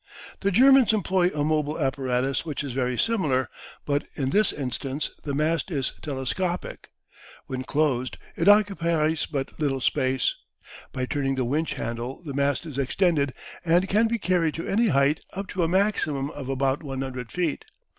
[0.39, 3.51] The Germans employ a mobile apparatus which is very similar,
[3.85, 6.89] but in this instance the mast is telescopic.
[7.45, 10.33] When closed it occupies but little space.
[10.91, 14.87] By turning the winch handle the mast is extended, and can be carried to any
[14.87, 17.65] height up to a maximum of about 100 feet.